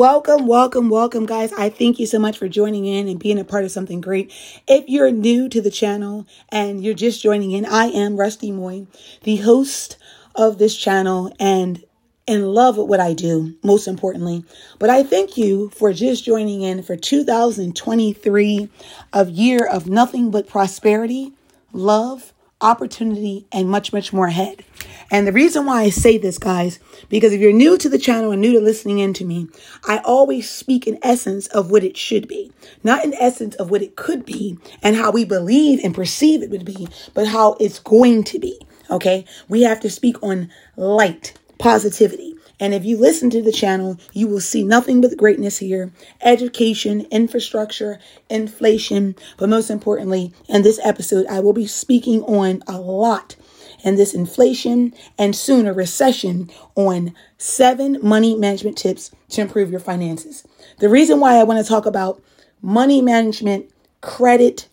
[0.00, 1.52] Welcome, welcome, welcome, guys.
[1.52, 4.32] I thank you so much for joining in and being a part of something great.
[4.66, 8.86] If you're new to the channel and you're just joining in, I am Rusty Moy,
[9.24, 9.98] the host
[10.34, 11.84] of this channel and
[12.26, 14.42] in love with what I do, most importantly.
[14.78, 18.70] But I thank you for just joining in for 2023
[19.12, 21.34] of year of nothing but prosperity,
[21.74, 24.64] love, opportunity, and much, much more ahead.
[25.10, 26.78] And the reason why I say this, guys,
[27.08, 29.48] because if you're new to the channel and new to listening in to me,
[29.84, 32.52] I always speak in essence of what it should be,
[32.84, 36.50] not in essence of what it could be and how we believe and perceive it
[36.50, 38.60] would be, but how it's going to be.
[38.90, 39.24] Okay.
[39.48, 42.36] We have to speak on light, positivity.
[42.60, 47.06] And if you listen to the channel, you will see nothing but greatness here education,
[47.10, 47.98] infrastructure,
[48.28, 49.16] inflation.
[49.38, 53.36] But most importantly, in this episode, I will be speaking on a lot
[53.82, 59.80] in this inflation and soon a recession on seven money management tips to improve your
[59.80, 60.46] finances.
[60.78, 62.22] The reason why I want to talk about
[62.60, 63.70] money management,
[64.02, 64.68] credit,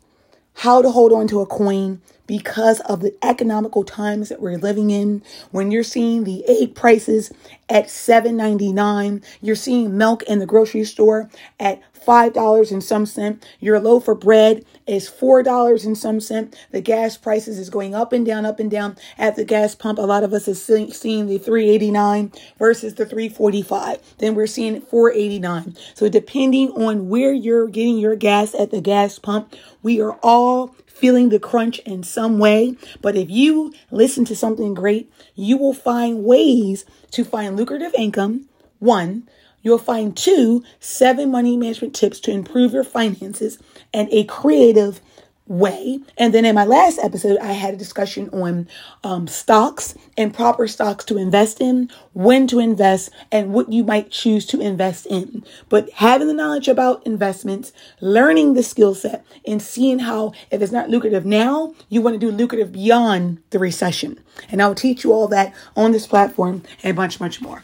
[0.58, 4.90] how to hold on to a coin, because of the economical times that we're living
[4.92, 5.24] in.
[5.52, 7.32] When you're seeing the egg prices
[7.70, 13.46] at $7.99, you're seeing milk in the grocery store at $5 and some cent.
[13.60, 16.56] Your loaf of bread is $4 and some cent.
[16.72, 20.00] The gas prices is going up and down, up and down at the gas pump.
[20.00, 24.16] A lot of us is seeing the 389 versus the 345.
[24.20, 25.76] Then we're seeing 489.
[25.94, 30.76] So depending on where you're getting your gas at the gas pump, we are all
[30.86, 32.76] feeling the crunch in some way.
[33.02, 38.48] But if you listen to something great, you will find ways to find lucrative income.
[38.80, 39.28] One,
[39.68, 43.60] you'll find two, seven money management tips to improve your finances
[43.94, 45.02] and a creative
[45.46, 46.00] way.
[46.18, 48.70] And then in my last episode, I had a discussion on
[49.04, 54.10] um, stocks and proper stocks to invest in, when to invest, and what you might
[54.10, 55.44] choose to invest in.
[55.68, 60.72] But having the knowledge about investments, learning the skill set, and seeing how if it's
[60.72, 64.20] not lucrative now, you want to do lucrative beyond the recession.
[64.50, 67.64] And I'll teach you all that on this platform and much, much more.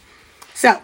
[0.54, 0.82] So,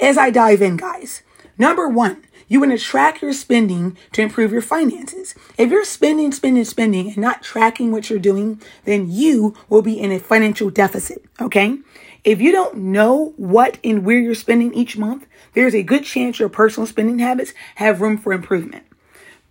[0.00, 1.22] as I dive in, guys,
[1.56, 5.34] number one, you want to track your spending to improve your finances.
[5.56, 9.98] If you're spending, spending, spending and not tracking what you're doing, then you will be
[9.98, 11.24] in a financial deficit.
[11.40, 11.78] Okay.
[12.22, 16.38] If you don't know what and where you're spending each month, there's a good chance
[16.38, 18.84] your personal spending habits have room for improvement.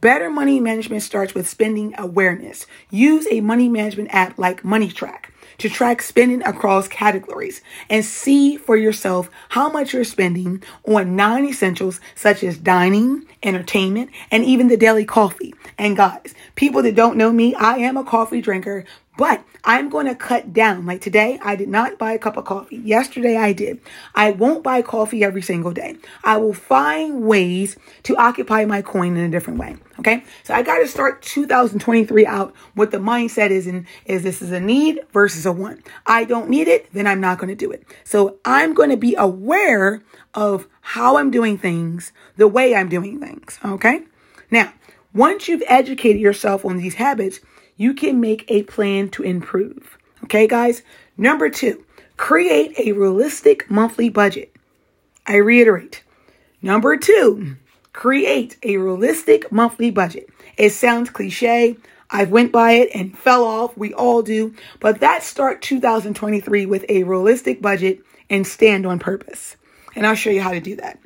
[0.02, 2.66] Better money management starts with spending awareness.
[2.92, 8.58] Use a money management app like Money Track to track spending across categories and see
[8.58, 14.68] for yourself how much you're spending on non essentials such as dining, entertainment, and even
[14.68, 15.54] the daily coffee.
[15.78, 18.86] And guys, people that don't know me, I am a coffee drinker,
[19.18, 20.86] but I'm going to cut down.
[20.86, 22.78] Like today, I did not buy a cup of coffee.
[22.78, 23.80] Yesterday, I did.
[24.16, 25.98] I won't buy coffee every single day.
[26.24, 29.78] I will find ways to occupy my coin in a different way.
[30.00, 30.24] Okay.
[30.44, 34.52] So I got to start 2023 out what the mindset is and is this is
[34.52, 35.88] a need versus a want.
[36.06, 37.86] I don't need it, then I'm not going to do it.
[38.04, 40.02] So I'm going to be aware
[40.34, 43.60] of how I'm doing things, the way I'm doing things.
[43.64, 44.02] Okay.
[44.50, 44.74] Now,
[45.14, 47.40] once you've educated yourself on these habits,
[47.76, 49.98] you can make a plan to improve.
[50.24, 50.84] Okay, guys?
[51.18, 51.84] Number two,
[52.18, 54.56] create a realistic monthly budget.
[55.26, 56.04] I reiterate.
[56.62, 57.58] Number two,
[57.92, 60.30] create a realistic monthly budget.
[60.58, 61.78] It sounds cliche.
[62.10, 63.76] I've went by it and fell off.
[63.78, 64.54] We all do.
[64.80, 69.56] But that start 2023 with a realistic budget and stand on purpose.
[69.96, 71.00] And I'll show you how to do that.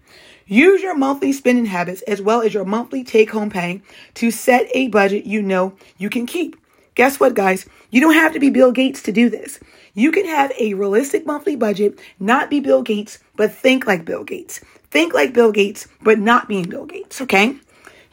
[0.48, 3.82] Use your monthly spending habits as well as your monthly take home pay
[4.14, 6.56] to set a budget you know you can keep.
[6.96, 7.68] Guess what, guys?
[7.92, 9.60] You don't have to be Bill Gates to do this.
[9.94, 14.24] You can have a realistic monthly budget, not be Bill Gates, but think like Bill
[14.24, 14.62] Gates.
[14.90, 17.58] Think like Bill Gates, but not being Bill Gates, okay?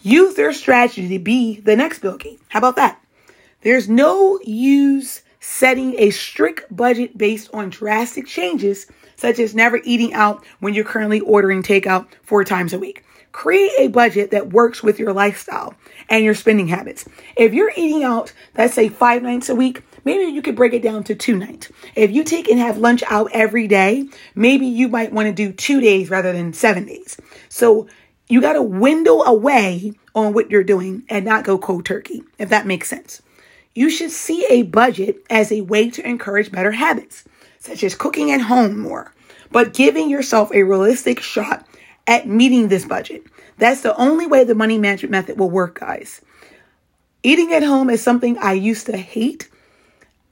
[0.03, 2.43] Use their strategy to be the next Bill Gates.
[2.49, 3.01] How about that?
[3.63, 10.15] There's no use setting a strict budget based on drastic changes such as never eating
[10.15, 13.05] out when you're currently ordering takeout four times a week.
[13.33, 15.75] Create a budget that works with your lifestyle
[16.09, 17.05] and your spending habits.
[17.37, 20.83] If you're eating out, let's say five nights a week, maybe you could break it
[20.83, 21.69] down to two nights.
[21.97, 25.53] If you take and have lunch out every day, maybe you might want to do
[25.53, 27.17] two days rather than seven days.
[27.49, 27.89] So
[28.29, 32.51] you got to window away on what you're doing and not go cold turkey, if
[32.51, 33.21] that makes sense.
[33.75, 37.25] You should see a budget as a way to encourage better habits
[37.65, 39.13] such as cooking at home more,
[39.51, 41.67] but giving yourself a realistic shot
[42.07, 43.25] at meeting this budget.
[43.59, 46.21] That's the only way the money management method will work, guys.
[47.23, 49.49] Eating at home is something I used to hate,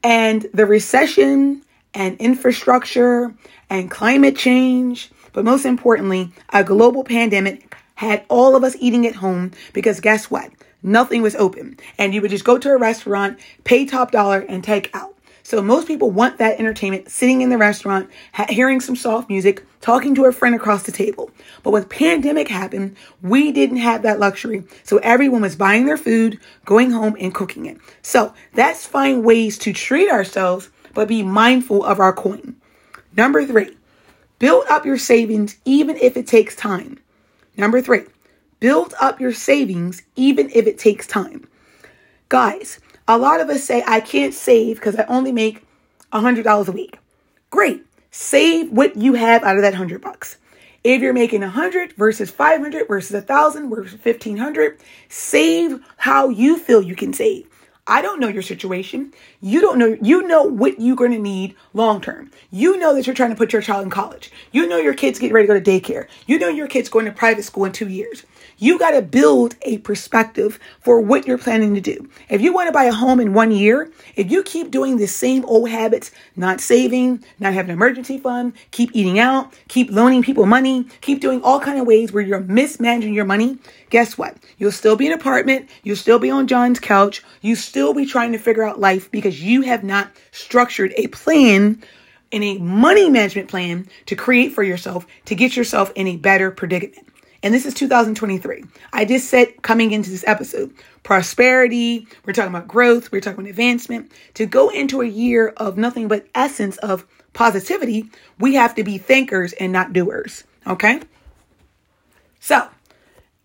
[0.02, 1.62] and the recession
[1.94, 3.34] and infrastructure
[3.70, 9.16] and climate change but most importantly, a global pandemic had all of us eating at
[9.16, 10.50] home because guess what?
[10.82, 11.78] Nothing was open.
[11.98, 15.11] And you would just go to a restaurant, pay top dollar, and take out.
[15.42, 19.64] So most people want that entertainment sitting in the restaurant, ha- hearing some soft music,
[19.80, 21.30] talking to a friend across the table.
[21.62, 24.64] But when pandemic happened, we didn't have that luxury.
[24.84, 27.78] So everyone was buying their food, going home and cooking it.
[28.02, 32.56] So that's find ways to treat ourselves, but be mindful of our coin.
[33.16, 33.76] Number three,
[34.38, 36.98] build up your savings even if it takes time.
[37.56, 38.02] Number three,
[38.60, 41.48] build up your savings even if it takes time.
[42.28, 42.78] Guys,
[43.12, 45.62] a lot of us say, I can't save because I only make
[46.14, 46.98] $100 a week.
[47.50, 47.84] Great.
[48.10, 50.38] Save what you have out of that 100 bucks.
[50.82, 54.80] If you're making 100 versus 500 versus 1000 versus 1500,
[55.10, 57.46] save how you feel you can save.
[57.86, 59.12] I don't know your situation.
[59.42, 62.30] You don't know, you know what you're going to need long term.
[62.50, 64.30] You know that you're trying to put your child in college.
[64.52, 66.06] You know your kids getting ready to go to daycare.
[66.26, 68.24] You know your kids going to private school in two years.
[68.62, 72.08] You got to build a perspective for what you're planning to do.
[72.28, 75.08] If you want to buy a home in one year, if you keep doing the
[75.08, 80.22] same old habits, not saving, not having an emergency fund, keep eating out, keep loaning
[80.22, 83.58] people money, keep doing all kind of ways where you're mismanaging your money,
[83.90, 84.36] guess what?
[84.58, 85.68] You'll still be in an apartment.
[85.82, 87.24] You'll still be on John's couch.
[87.40, 91.82] You still be trying to figure out life because you have not structured a plan
[92.30, 96.52] and a money management plan to create for yourself to get yourself in a better
[96.52, 97.08] predicament.
[97.42, 98.64] And this is 2023.
[98.92, 100.72] I just said coming into this episode,
[101.02, 104.12] prosperity, we're talking about growth, we're talking about advancement.
[104.34, 108.06] To go into a year of nothing but essence of positivity,
[108.38, 110.44] we have to be thinkers and not doers.
[110.66, 111.00] Okay?
[112.38, 112.68] So,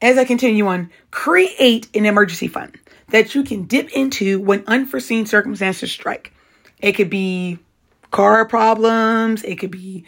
[0.01, 2.77] as I continue on, create an emergency fund
[3.09, 6.33] that you can dip into when unforeseen circumstances strike.
[6.79, 7.57] It could be
[8.11, 10.05] car problems, it could be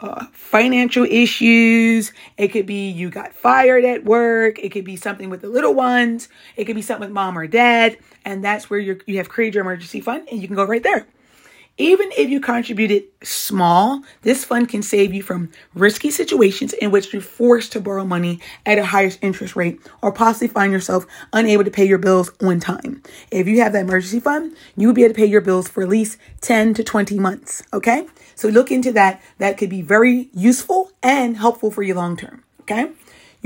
[0.00, 2.12] uh, financial issues.
[2.36, 4.58] It could be you got fired at work.
[4.58, 6.28] It could be something with the little ones.
[6.56, 7.98] It could be something with mom or dad.
[8.24, 10.82] And that's where you you have created your emergency fund and you can go right
[10.82, 11.06] there.
[11.78, 17.12] Even if you contributed small, this fund can save you from risky situations in which
[17.12, 21.64] you're forced to borrow money at a higher interest rate or possibly find yourself unable
[21.64, 23.02] to pay your bills on time.
[23.30, 25.82] If you have that emergency fund, you will be able to pay your bills for
[25.82, 27.62] at least 10 to 20 months.
[27.74, 28.06] Okay.
[28.34, 29.20] So look into that.
[29.36, 32.42] That could be very useful and helpful for you long term.
[32.62, 32.90] Okay.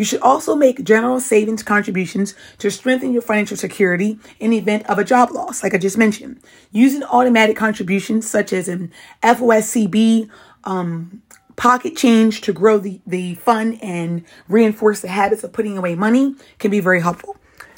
[0.00, 4.88] You should also make general savings contributions to strengthen your financial security in the event
[4.88, 6.40] of a job loss, like I just mentioned.
[6.72, 8.92] Using automatic contributions such as an
[9.22, 10.30] FOSCB,
[10.64, 11.20] um,
[11.56, 16.34] pocket change to grow the, the fund and reinforce the habits of putting away money
[16.58, 17.36] can be very helpful.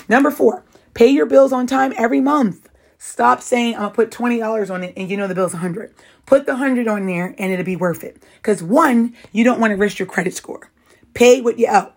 [0.09, 0.63] Number four,
[0.95, 2.69] pay your bills on time every month.
[2.99, 5.57] Stop saying I'm gonna put twenty dollars on it and you know the bill's a
[5.57, 5.93] hundred.
[6.27, 8.23] Put the hundred on there and it'll be worth it.
[8.37, 10.71] Because one, you don't want to risk your credit score.
[11.15, 11.93] Pay what you owe.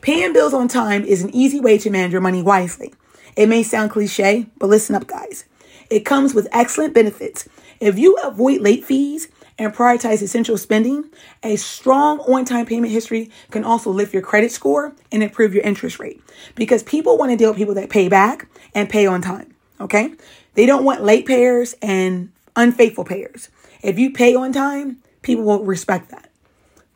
[0.00, 2.94] Paying bills on time is an easy way to manage your money wisely.
[3.36, 5.44] It may sound cliche, but listen up, guys.
[5.90, 7.46] It comes with excellent benefits.
[7.80, 11.10] If you avoid late fees and prioritize essential spending,
[11.42, 15.64] a strong on time payment history can also lift your credit score and improve your
[15.64, 16.22] interest rate
[16.54, 19.54] because people want to deal with people that pay back and pay on time.
[19.80, 20.14] Okay?
[20.54, 23.50] They don't want late payers and unfaithful payers.
[23.82, 26.30] If you pay on time, people will respect that.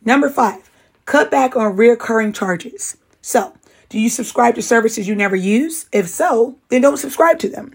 [0.04, 0.70] Number five,
[1.06, 2.96] Cut back on reoccurring charges.
[3.26, 3.54] So,
[3.88, 5.86] do you subscribe to services you never use?
[5.92, 7.74] If so, then don't subscribe to them.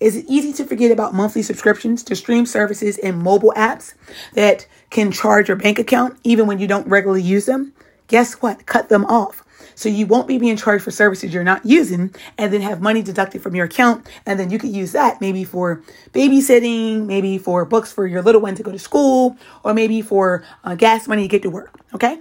[0.00, 3.94] Is it easy to forget about monthly subscriptions to stream services and mobile apps
[4.34, 7.74] that can charge your bank account even when you don't regularly use them?
[8.08, 8.66] Guess what?
[8.66, 9.44] Cut them off.
[9.76, 13.00] So you won't be being charged for services you're not using and then have money
[13.00, 14.04] deducted from your account.
[14.26, 15.80] And then you could use that maybe for
[16.12, 20.44] babysitting, maybe for books for your little one to go to school, or maybe for
[20.64, 21.72] uh, gas money to get to work.
[21.94, 22.18] Okay.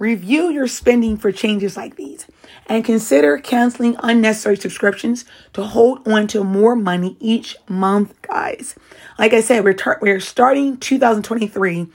[0.00, 2.26] Review your spending for changes like these
[2.64, 8.74] and consider canceling unnecessary subscriptions to hold on to more money each month, guys.
[9.18, 11.86] Like I said, we're, tar- we're starting 2023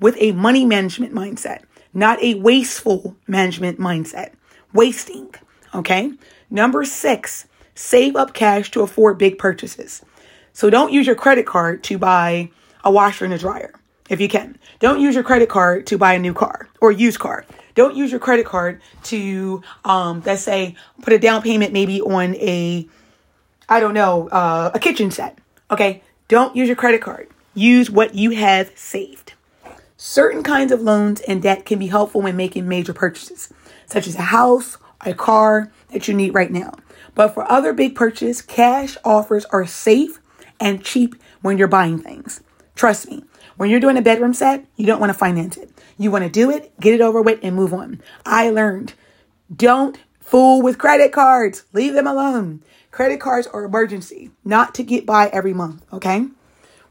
[0.00, 4.32] with a money management mindset, not a wasteful management mindset.
[4.72, 5.34] Wasting,
[5.74, 6.14] okay?
[6.48, 10.02] Number six, save up cash to afford big purchases.
[10.54, 12.52] So don't use your credit card to buy
[12.82, 13.74] a washer and a dryer
[14.10, 14.58] if you can.
[14.80, 17.46] Don't use your credit card to buy a new car or used car.
[17.74, 22.34] Don't use your credit card to, um, let's say, put a down payment maybe on
[22.34, 22.86] a,
[23.68, 25.38] I don't know, uh, a kitchen set.
[25.70, 26.02] Okay.
[26.28, 27.28] Don't use your credit card.
[27.54, 29.32] Use what you have saved.
[29.96, 33.52] Certain kinds of loans and debt can be helpful when making major purchases,
[33.86, 36.72] such as a house, a car that you need right now.
[37.14, 40.20] But for other big purchases, cash offers are safe
[40.58, 42.40] and cheap when you're buying things.
[42.74, 43.24] Trust me,
[43.60, 45.70] When you're doing a bedroom set, you don't want to finance it.
[45.98, 48.00] You want to do it, get it over with, and move on.
[48.24, 48.94] I learned
[49.54, 51.64] don't fool with credit cards.
[51.74, 52.62] Leave them alone.
[52.90, 56.26] Credit cards are emergency, not to get by every month, okay?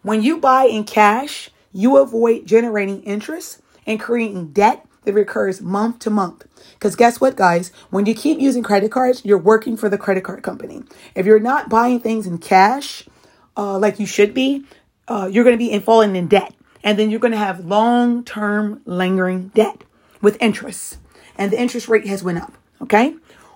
[0.03, 5.97] When you buy in cash, you avoid generating interest and creating debt that recurs month
[6.01, 6.45] to month.
[6.73, 7.71] Because guess what, guys?
[7.89, 10.83] When you keep using credit cards, you're working for the credit card company.
[11.15, 13.09] If you're not buying things in cash,
[13.57, 14.65] uh, like you should be,
[15.07, 16.53] uh, you're going to be in, falling in debt.
[16.83, 19.83] And then you're going to have long term lingering debt
[20.21, 20.97] with interest.
[21.37, 23.15] And the interest rate has went up, okay?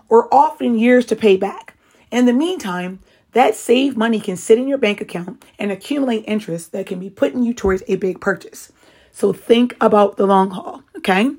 [0.09, 1.75] Or often years to pay back.
[2.11, 2.99] In the meantime,
[3.33, 7.09] that saved money can sit in your bank account and accumulate interest that can be
[7.09, 8.71] putting you towards a big purchase.
[9.11, 11.31] So think about the long haul, okay?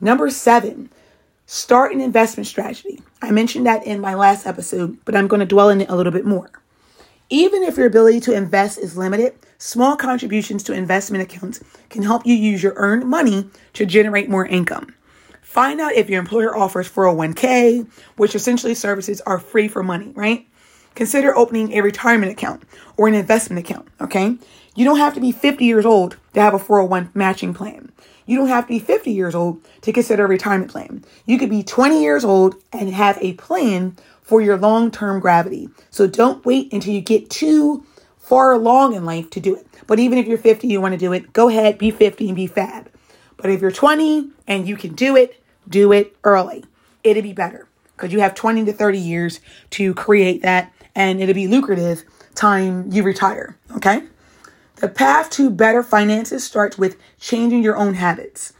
[0.00, 0.90] Number seven,
[1.46, 3.00] start an investment strategy.
[3.20, 5.96] I mentioned that in my last episode, but I'm going to dwell in it a
[5.96, 6.50] little bit more.
[7.32, 12.26] Even if your ability to invest is limited, small contributions to investment accounts can help
[12.26, 14.94] you use your earned money to generate more income.
[15.40, 20.46] Find out if your employer offers 401k, which essentially services are free for money, right?
[20.94, 22.64] Consider opening a retirement account
[22.98, 24.36] or an investment account, okay?
[24.74, 27.92] You don't have to be 50 years old to have a 401 matching plan.
[28.26, 31.02] You don't have to be 50 years old to consider a retirement plan.
[31.24, 35.68] You could be 20 years old and have a plan for your long term gravity.
[35.90, 37.84] So don't wait until you get too
[38.18, 39.66] far along in life to do it.
[39.86, 42.36] But even if you're 50, you want to do it, go ahead, be 50 and
[42.36, 42.88] be fab.
[43.36, 46.64] But if you're 20 and you can do it, do it early.
[47.02, 51.34] It'll be better because you have 20 to 30 years to create that and it'll
[51.34, 53.58] be lucrative time you retire.
[53.76, 54.04] Okay.
[54.76, 58.52] The path to better finances starts with changing your own habits.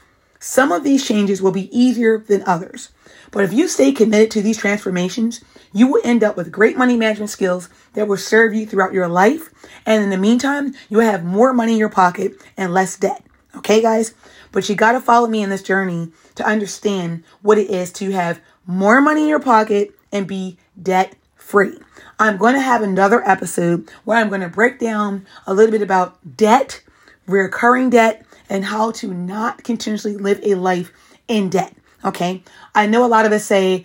[0.45, 2.89] Some of these changes will be easier than others.
[3.31, 5.41] But if you stay committed to these transformations,
[5.73, 9.07] you will end up with great money management skills that will serve you throughout your
[9.07, 9.51] life.
[9.87, 13.25] And in the meantime, you will have more money in your pocket and less debt.
[13.59, 14.15] Okay, guys?
[14.51, 18.11] But you got to follow me in this journey to understand what it is to
[18.11, 21.79] have more money in your pocket and be debt free.
[22.19, 25.83] I'm going to have another episode where I'm going to break down a little bit
[25.83, 26.83] about debt,
[27.29, 30.93] recurring debt, and how to not continuously live a life
[31.29, 31.75] in debt.
[32.05, 32.43] Okay.
[32.75, 33.85] I know a lot of us say,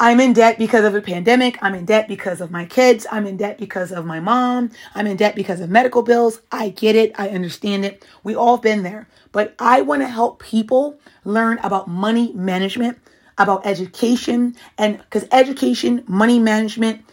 [0.00, 1.56] I'm in debt because of a pandemic.
[1.62, 3.06] I'm in debt because of my kids.
[3.12, 4.70] I'm in debt because of my mom.
[4.94, 6.40] I'm in debt because of medical bills.
[6.50, 7.12] I get it.
[7.16, 8.04] I understand it.
[8.24, 9.08] We all been there.
[9.30, 12.98] But I want to help people learn about money management,
[13.38, 17.04] about education, and because education, money management,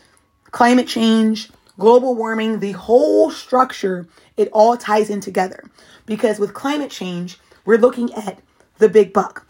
[0.49, 5.63] climate change, global warming, the whole structure, it all ties in together.
[6.05, 8.39] Because with climate change, we're looking at
[8.77, 9.45] the big buck.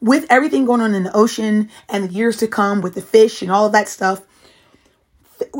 [0.00, 3.42] With everything going on in the ocean and the years to come with the fish
[3.42, 4.22] and all of that stuff,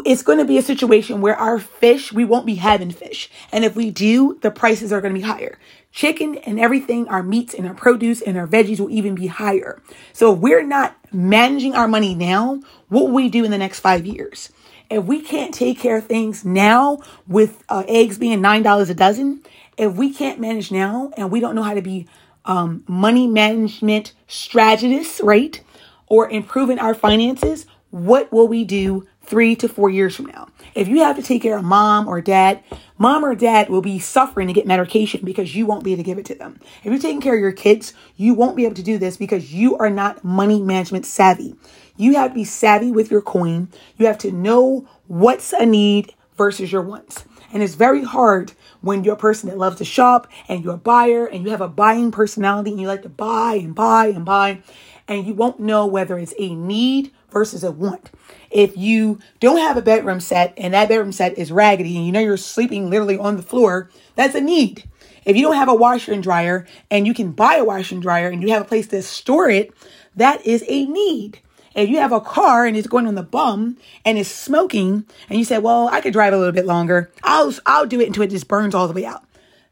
[0.04, 3.30] it's going to be a situation where our fish, we won't be having fish.
[3.52, 5.58] And if we do, the prices are going to be higher.
[5.90, 9.83] Chicken and everything, our meats and our produce and our veggies will even be higher.
[10.12, 13.80] So if we're not managing our money now, what will we do in the next
[13.80, 14.52] five years?
[14.90, 19.42] If we can't take care of things now with uh, eggs being $9 a dozen,
[19.76, 22.07] if we can't manage now and we don't know how to be
[22.45, 25.61] um, money management strategists, right?
[26.07, 30.49] Or improving our finances, what will we do three to four years from now.
[30.75, 32.62] If you have to take care of mom or dad,
[32.97, 36.06] mom or dad will be suffering to get medication because you won't be able to
[36.06, 36.58] give it to them.
[36.82, 39.52] If you're taking care of your kids, you won't be able to do this because
[39.52, 41.54] you are not money management savvy.
[41.97, 43.68] You have to be savvy with your coin.
[43.99, 47.25] You have to know what's a need versus your wants.
[47.52, 50.78] And it's very hard when you're a person that loves to shop and you're a
[50.78, 54.25] buyer and you have a buying personality and you like to buy and buy and
[54.25, 54.62] buy
[55.06, 58.11] and you won't know whether it's a need versus a want.
[58.50, 62.12] If you don't have a bedroom set and that bedroom set is raggedy and you
[62.12, 64.85] know you're sleeping literally on the floor, that's a need.
[65.25, 68.02] If you don't have a washer and dryer and you can buy a washer and
[68.02, 69.75] dryer and you have a place to store it,
[70.16, 71.40] that is a need.
[71.75, 75.38] If you have a car and it's going on the bum and it's smoking and
[75.38, 77.12] you say, well, I could drive a little bit longer.
[77.23, 79.25] I'll, I'll do it until it just burns all the way out.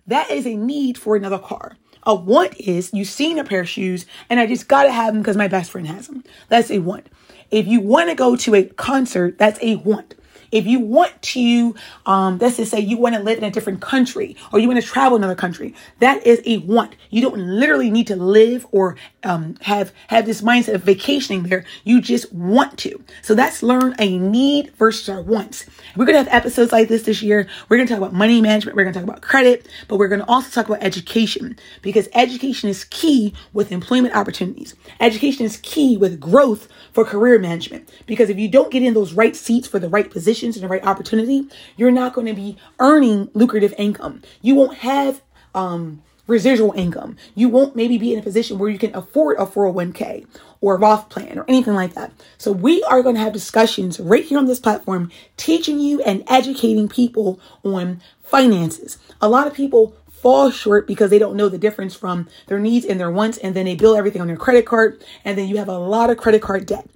[0.06, 1.76] That is a need for another car.
[2.04, 5.14] A want is you've seen a pair of shoes and I just got to have
[5.14, 6.22] them because my best friend has them.
[6.48, 7.08] That's a want.
[7.50, 10.14] If you want to go to a concert, that's a want.
[10.56, 11.74] If you want to,
[12.06, 14.80] um, let's just say you want to live in a different country or you want
[14.80, 16.96] to travel another country, that is a want.
[17.10, 21.66] You don't literally need to live or um, have have this mindset of vacationing there.
[21.84, 23.04] You just want to.
[23.20, 25.66] So that's learn a need versus our wants.
[25.94, 27.46] We're gonna have episodes like this this year.
[27.68, 28.76] We're gonna talk about money management.
[28.76, 32.84] We're gonna talk about credit, but we're gonna also talk about education because education is
[32.84, 34.74] key with employment opportunities.
[35.00, 39.12] Education is key with growth for career management because if you don't get in those
[39.12, 42.34] right seats for the right position situations and the right opportunity, you're not going to
[42.34, 44.22] be earning lucrative income.
[44.42, 45.20] You won't have
[45.54, 47.16] um, residual income.
[47.34, 50.26] You won't maybe be in a position where you can afford a 401k
[50.60, 52.12] or a Roth plan or anything like that.
[52.38, 56.24] So we are going to have discussions right here on this platform, teaching you and
[56.28, 58.98] educating people on finances.
[59.20, 62.84] A lot of people fall short because they don't know the difference from their needs
[62.84, 65.58] and their wants, and then they bill everything on their credit card, and then you
[65.58, 66.88] have a lot of credit card debt.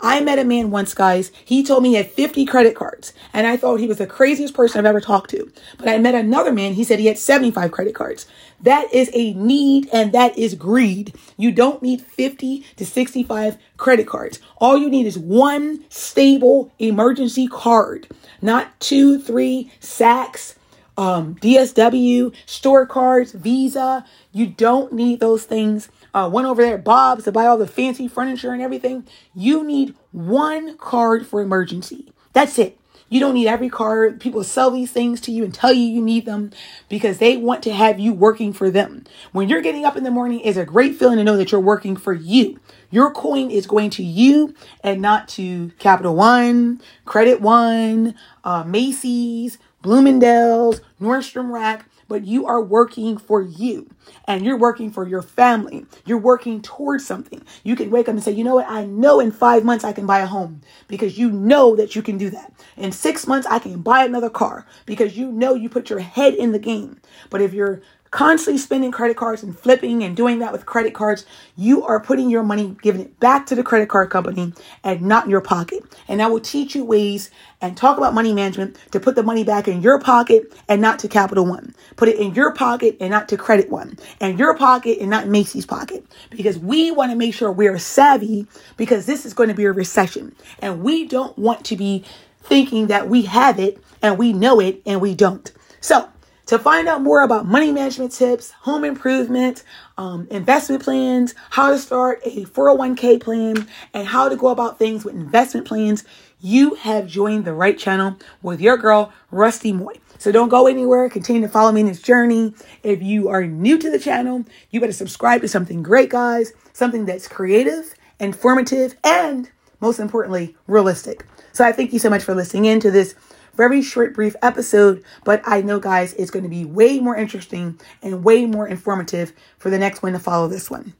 [0.00, 1.32] I met a man once, guys.
[1.44, 4.54] He told me he had 50 credit cards, and I thought he was the craziest
[4.54, 5.50] person I've ever talked to.
[5.78, 8.26] But I met another man, he said he had 75 credit cards.
[8.60, 11.14] That is a need and that is greed.
[11.36, 14.38] You don't need 50 to 65 credit cards.
[14.58, 18.08] All you need is one stable emergency card,
[18.40, 20.56] not two, three Saks,
[20.96, 24.04] um, DSW, store cards, Visa.
[24.32, 25.88] You don't need those things.
[26.16, 29.06] Uh, one over there, Bob's, to buy all the fancy furniture and everything.
[29.34, 32.10] You need one card for emergency.
[32.32, 32.80] That's it.
[33.10, 34.18] You don't need every card.
[34.18, 36.52] People sell these things to you and tell you you need them
[36.88, 39.04] because they want to have you working for them.
[39.32, 41.60] When you're getting up in the morning, it's a great feeling to know that you're
[41.60, 42.60] working for you.
[42.90, 48.14] Your coin is going to you and not to Capital One, Credit One,
[48.44, 53.90] uh, Macy's, Bloomingdale's, Nordstrom Rack, but you are working for you
[54.26, 55.86] and you're working for your family.
[56.04, 57.42] You're working towards something.
[57.64, 58.68] You can wake up and say, you know what?
[58.68, 62.02] I know in five months I can buy a home because you know that you
[62.02, 62.52] can do that.
[62.76, 66.34] In six months, I can buy another car because you know you put your head
[66.34, 67.00] in the game.
[67.30, 71.26] But if you're constantly spending credit cards and flipping and doing that with credit cards,
[71.56, 74.52] you are putting your money, giving it back to the credit card company
[74.84, 75.82] and not in your pocket.
[76.08, 79.44] And I will teach you ways and talk about money management to put the money
[79.44, 81.74] back in your pocket and not to Capital One.
[81.96, 83.98] Put it in your pocket and not to Credit One.
[84.20, 86.06] And your pocket and not Macy's pocket.
[86.30, 88.46] Because we want to make sure we're savvy
[88.76, 90.34] because this is going to be a recession.
[90.60, 92.04] And we don't want to be
[92.42, 95.50] thinking that we have it and we know it and we don't.
[95.80, 96.08] So
[96.46, 99.64] to find out more about money management tips, home improvement,
[99.98, 105.04] um, investment plans, how to start a 401k plan, and how to go about things
[105.04, 106.04] with investment plans,
[106.40, 109.94] you have joined the right channel with your girl, Rusty Moy.
[110.18, 111.10] So don't go anywhere.
[111.10, 112.54] Continue to follow me in this journey.
[112.82, 116.52] If you are new to the channel, you better subscribe to something great, guys.
[116.72, 121.26] Something that's creative, informative, and most importantly, realistic.
[121.52, 123.14] So I thank you so much for listening in to this
[123.56, 127.80] very short, brief episode, but I know, guys, it's going to be way more interesting
[128.02, 130.94] and way more informative for the next one to follow this one.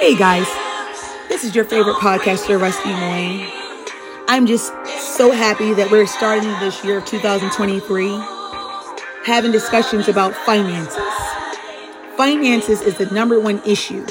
[0.00, 0.46] Hey guys,
[1.28, 3.46] this is your favorite podcaster, Rusty Moyne.
[4.28, 4.72] I'm just
[5.16, 8.08] so happy that we're starting this year of 2023
[9.24, 11.17] having discussions about finances.
[12.18, 14.04] Finances is the number one issue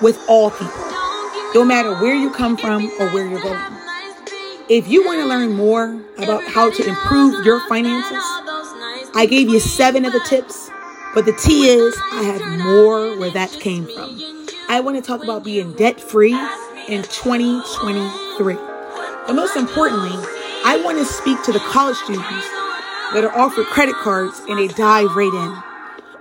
[0.00, 0.70] with all people,
[1.56, 3.60] no matter where you come from or where you're going.
[4.68, 8.22] If you want to learn more about how to improve your finances,
[9.16, 10.70] I gave you seven of the tips,
[11.16, 14.20] but the tea is I have more where that came from.
[14.68, 16.38] I want to talk about being debt free
[16.86, 18.54] in 2023.
[18.54, 20.14] But most importantly,
[20.64, 22.48] I want to speak to the college students
[23.14, 25.65] that are offered credit cards and they dive right in.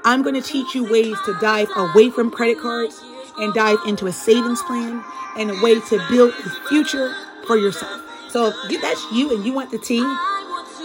[0.06, 3.04] I'm going to teach you ways to dive away from credit cards
[3.40, 5.04] and dive into a savings plan
[5.36, 7.16] and a way to build a future
[7.48, 8.02] for yourself.
[8.30, 10.06] So if that's you and you want the tea,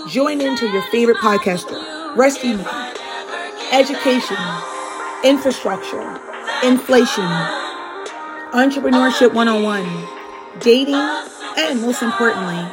[0.09, 2.65] join into your favorite podcaster, Rusty Me,
[3.73, 4.39] education,
[5.23, 6.19] infrastructure,
[6.65, 7.29] inflation,
[8.53, 12.67] entrepreneurship 101, dating, and most importantly,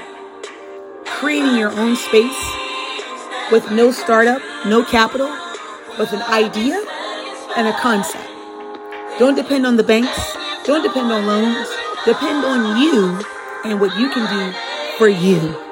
[1.06, 2.54] creating your own space
[3.52, 5.28] with no startup, no capital,
[5.98, 6.80] with an idea
[7.56, 8.30] and a concept.
[9.18, 10.38] Don't depend on the banks.
[10.64, 11.68] Don't depend on loans.
[12.06, 13.20] Depend on you
[13.66, 14.58] and what you can do
[14.98, 15.67] for you.